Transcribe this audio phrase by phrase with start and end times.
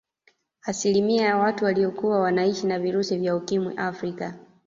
[0.61, 4.33] Asilimia ya watu waliokuwa wanaishi na virusi vya Ukimwi Afrika